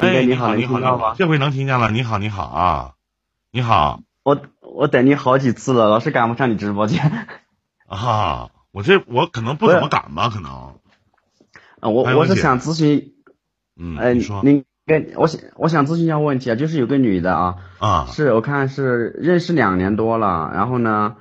[0.00, 1.90] 哎，你好，你好，你好，这回能听见了。
[1.90, 2.92] 你好，你好啊，
[3.52, 4.00] 你好。
[4.22, 7.26] 我我等你好几次了，老是赶不上你直播间。
[7.86, 10.50] 啊，我这我可能不怎么赶吧，可能。
[11.80, 13.12] 啊，我我是想咨询，
[13.78, 21.16] 嗯，哎，你说，您跟我想我想咨询一下问题啊，就是有个女的啊，啊，是我看是认识两年多了，然后呢，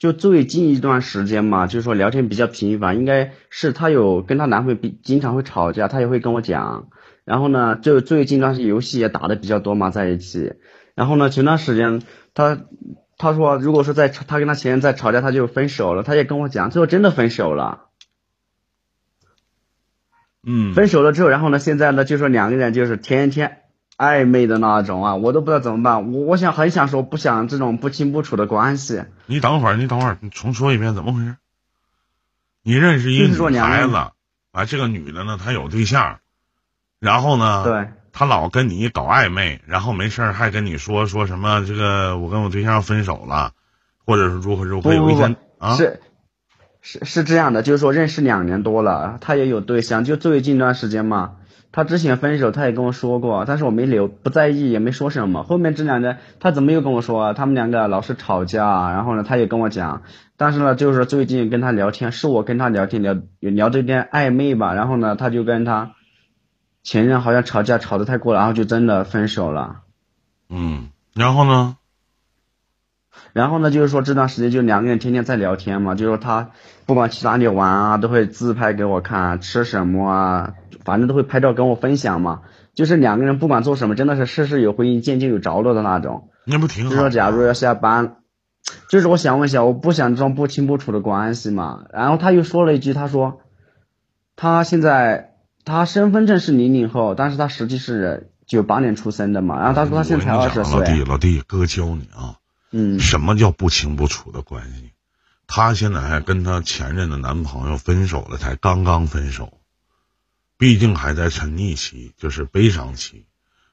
[0.00, 6.88] 就最近一段时间嘛，就是说聊天比较频繁，应该是她有跟她男朋友比经常会吵架，她也会跟我讲，
[7.26, 10.54] 然后呢，就最近段时间游戏也打的比较多嘛，在一起，
[10.94, 12.62] 然后呢，前段时间她
[13.18, 17.88] 她说如果说在她跟她前任在吵架，她就分手了，她也跟我讲，最后真的分手了。
[20.42, 21.58] 嗯，分手了之后，然后呢？
[21.58, 23.58] 现在呢，就说两个人就是天天
[24.00, 26.10] 暧昧的那种啊，我都不知道怎么办。
[26.10, 29.04] 我我想很想说，不想这种不清不楚的关系。
[29.26, 31.36] 你等会儿，你等会儿，你重说一遍，怎么回事？
[32.62, 33.94] 你认识一个女孩子，
[34.52, 36.20] 啊，这个女的呢，她有对象，
[36.98, 43.52] 然后呢，对，她老跟你搞暧昧，然后没事儿还跟你说说什么这个我跟我对象分手了，
[44.06, 44.94] 或者是如何如何。
[44.94, 45.76] 有一天啊。
[45.76, 46.00] 是。
[46.82, 51.32] 是是这样的，就是说认识两年多了，她也有对象，就最近一段时间嘛。
[51.72, 55.44] 他之前分手，他也跟我说过，但是我没留，不在意，也没说什么。
[55.44, 60.02] 后面这两天，他怎么又跟我说，他们两个老是吵架，然后呢，他也跟我讲，
[60.36, 65.92] 但是呢，就是最近跟他聊天，是我跟他聊天聊聊这点暧昧吧，然后呢，他就跟他
[66.82, 69.82] 前任好像吵架吵得太过了，然后就真的分手了。
[70.48, 71.76] 嗯，然后呢？
[73.32, 76.50] 然后呢，就是说这段时间就两个人天天在聊天嘛，就是说他
[76.84, 82.42] 不管去哪里玩啊，都会自拍给我看，吃什么啊，反正都会拍照跟我分享嘛。
[82.74, 86.30] 就是两个人不管做什么，真的是事事有回应，件件有着落的那种。
[86.44, 86.90] 那不挺好？
[86.90, 88.16] 就说，假如要下班，
[88.88, 91.84] 就是我想问一下，我不想这种不清不楚的关系嘛。
[91.92, 93.40] 然后他又说了一句，他说
[94.36, 99.58] 他现在他身份证是零零后，但是他实际是九八年出生的嘛。
[99.58, 100.78] 然后他说他现在才二十岁。
[100.78, 102.36] 老弟，老弟，哥教你啊。
[102.72, 104.92] 嗯，什么叫不清不楚的关系？
[105.48, 109.54] 她现在还跟她前任的男朋友分手了，才刚刚分手，
[110.60, 113.24] 毕竟还在沉溺期，就是悲伤期，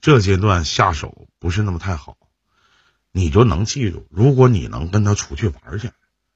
[0.00, 2.16] 这阶段下手不是那么太好。
[3.12, 5.90] 你就能记住，如果你能跟他出去玩去，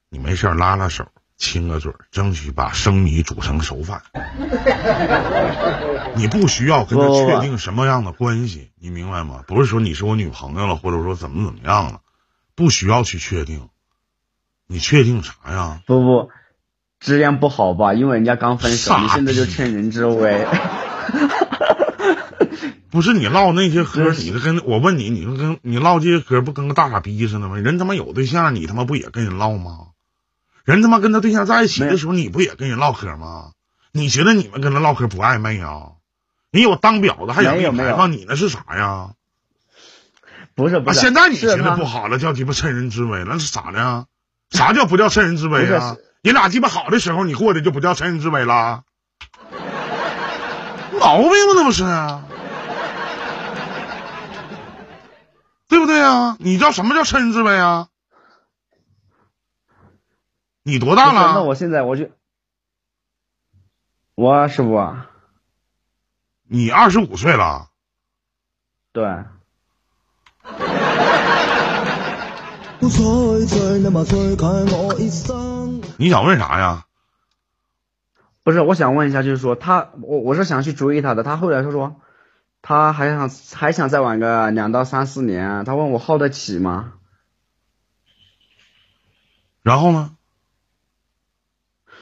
[0.07, 4.03] 你没事拉拉手，亲个嘴，争取把生米煮成熟饭。
[6.15, 9.43] 你不需要跟他确定什么样的关系，你明白吗？
[9.47, 12.01] 不是说你是我女朋友了，或者说怎么怎么样了。
[12.53, 13.67] 不需要去确定，
[14.67, 15.81] 你确定啥呀？
[15.87, 16.29] 不不，
[17.05, 17.93] 质量不好吧？
[17.93, 20.47] 因为人家刚分手，你现在就趁人之危。
[22.89, 27.57] 不是你唠那些嗑，你是跟我问你，你跟你唠这些嗑，不跟个大傻逼似的吗？
[27.57, 29.89] 人他妈有对象，你他妈不也跟人唠吗？
[30.63, 33.51] 人他妈跟他对象在一起的时候，你不也跟人唠嗑吗？
[33.91, 35.91] 你觉得你们跟他唠嗑不暧昧啊？
[36.51, 39.11] 你有当婊子还想给你排放，你那是啥呀？
[40.55, 44.07] 不是，不是，现在你觉得不好了，叫鸡巴趁人之危，那是咋的？
[44.49, 45.97] 啥叫不叫趁人之危啊？
[46.25, 48.83] 你俩鸡巴好的时候，你过的就不叫趁人之危了？
[50.99, 51.53] 毛病吗？
[51.55, 51.83] 那不是？
[55.67, 56.35] 对不对啊？
[56.39, 57.89] 你知道什么叫趁人之危啊？
[60.63, 61.33] 你多大了？
[61.35, 62.09] 那我现在我就，
[64.15, 64.95] 我师傅，
[66.47, 67.69] 你二十五岁了？
[68.91, 69.25] 对。
[75.97, 76.85] 你想问啥呀？
[78.43, 82.01] 不是，我想问一下，就是说他，我我是想去追他的，他后来他说，
[82.61, 86.93] 他还想还想再玩个两到三四年，他问我耗得起吗？
[89.63, 90.11] 然后呢？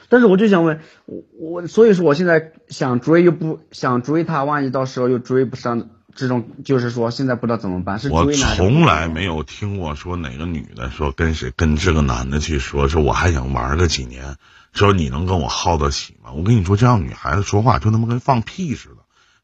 [0.08, 5.88] 但是我就想问，我我所以说我现在想追又不想追他，万一到时候又追不上。
[6.14, 7.98] 这种就是说，现在不知道怎么办。
[7.98, 14.36] 是我从来没有听过说哪个女的说跟谁跟这个男的去说，说我还想玩个几年，
[14.72, 16.30] 说你能跟我耗得起吗？
[16.32, 18.96] 我跟你说，这样女孩子说话就他妈跟放屁似的，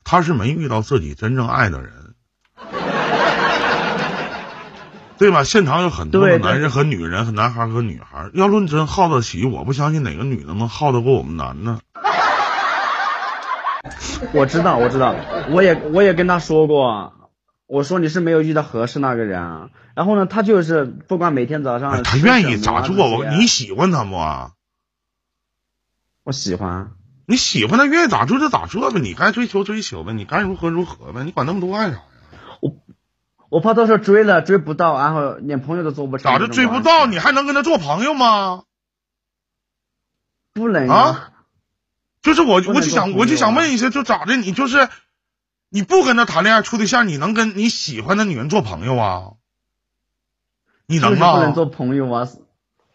[0.05, 2.15] 她是没遇到自己真正爱的人，
[5.19, 5.45] 对吧？
[5.45, 11.81] 现场有很多的男人和女人，和男孩和女孩，要论真耗得起，我不相信哪个女的能耗得过我们男的。
[14.35, 15.15] 我知道，我知道，
[15.51, 17.15] 我也我也跟他说过，
[17.67, 24.15] 我说你是没有遇到合适那个人，然后呢，他就是不管每天早上，他愿意咋做，我你喜欢他不？
[26.25, 26.93] 我喜欢，
[27.27, 32.03] 你喜欢他愿意咋做就咋做呗，你该追求追求呗，你该如何如何呗，你管那么多干啥呀？
[32.61, 32.77] 我
[33.49, 36.31] 我怕到时候追了追不到，然后连朋友都做不成。
[36.31, 37.07] 咋就追不到？
[37.07, 38.65] 你还能跟他做朋友吗？
[40.53, 41.30] 不能啊。
[42.23, 44.37] 就是我，我就想，我就想问一下，就咋的？
[44.37, 44.89] 你就是，
[45.71, 49.23] 你不跟他谈恋爱处对象，你能跟你喜欢的女人做朋友啊？
[50.87, 51.53] 你能吗不能啊？
[51.53, 52.29] 做朋友啊，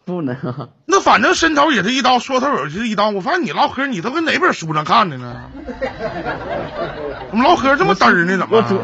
[0.04, 0.68] 不能啊。
[0.86, 3.10] 那反正伸头也是一刀，缩头也是一刀。
[3.10, 5.50] 我发现你唠嗑，你都跟哪本书上看的呢？
[7.30, 8.36] 怎么唠嗑这么嘚儿呢？
[8.38, 8.82] 怎么？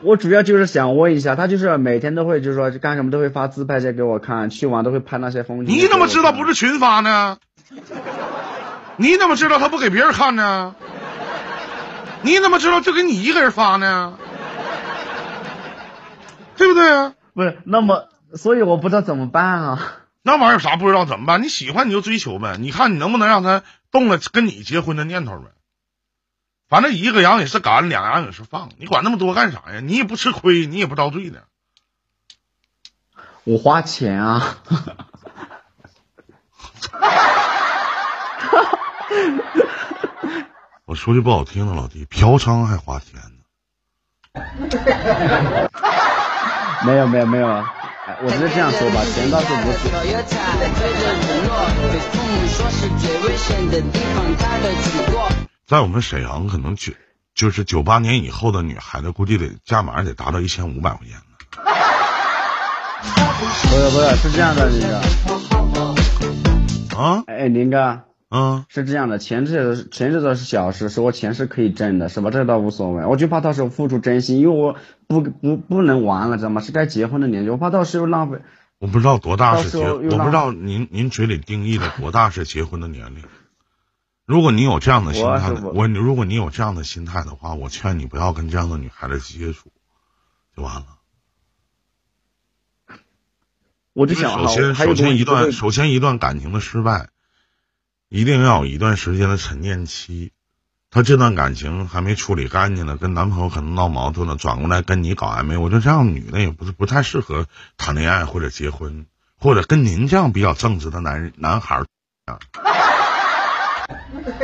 [0.00, 5.74] 我主要就是想问一下，他就是每天都会就是说干什么都会发自拍照给我看，去玩都会拍那些风景。
[5.74, 6.54] 你怎么知道不是？
[6.54, 7.38] 群发呢？
[8.96, 10.74] 你怎么知道他不给别人看呢？
[12.22, 14.18] 你怎么知道就给你一个人发呢？
[16.56, 17.14] 对不对啊？
[17.34, 19.92] 不是，那么所以我不知道怎么办啊。
[20.22, 21.42] 那玩意儿有啥不知道怎么办？
[21.42, 25.50] 你喜欢你就追求呗，你看你能不能让他动了跟你结婚的念头呗。
[26.68, 29.80] 反正一个羊也是赶，两羊也是放，你管那么多干啥呀？
[29.80, 31.42] 你也不吃亏，你也不遭罪的。
[33.44, 34.56] 我花钱啊，
[40.86, 43.30] 我说句不好听的，老弟，嫖娼还花钱呢。
[46.84, 47.64] 没有没有没有，哎
[48.22, 49.88] 我直接这样说吧，钱倒是不是。
[55.66, 56.92] 在我们沈阳，可能九
[57.34, 61.22] 就是九八年以后的女孩子，估计得价码得达到一千五百块钱呢。
[63.70, 65.00] 不是不是，是这样的，林哥。
[66.98, 68.00] 啊哎，林哥，
[68.34, 68.66] 啊！
[68.68, 72.32] 是这样的，钱这钱这都是小事，说钱是可以挣的，是吧？
[72.32, 73.04] 这倒无所谓。
[73.04, 74.74] 我就怕到时候付出真心，因为我
[75.06, 76.60] 不不不能玩了，知道吗？
[76.60, 78.40] 是该结婚的年纪，我怕到时候浪费。
[78.78, 83.22] 我不知道多大是结，我不知道您您嘴里定义的多大是结婚的年龄。
[84.26, 89.70] 如果你有这样的心态的，我如果你有这样的心态的话，我劝你不要跟这样的女孩子接触，
[90.56, 90.86] 就完了。
[93.92, 97.10] 我就想，首先，首先一段，首先一段感情的失败，
[98.08, 100.32] 一定要有一段时间的沉淀期。
[100.90, 107.46] 她这段感情还没处理干净呢，跟男朋友可能闹矛盾了，转过来跟你搞暧昧，我觉得这样女的也不是不太适合
[107.76, 109.06] 谈恋爱或者结婚，
[109.36, 111.86] 或者跟您这样比较正直的男人男孩儿。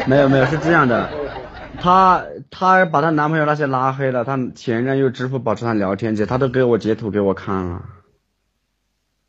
[0.09, 1.09] 没有没有是这样的，
[1.81, 7.83] 她她把她男朋友那些拉黑了，她前任又支付宝上聊天记，她都给我截图给我看了。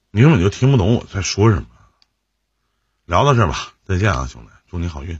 [0.09, 1.65] 你根本就听不懂我在说什么。
[3.05, 5.19] 聊到这儿吧，再见啊，兄弟，祝你好运。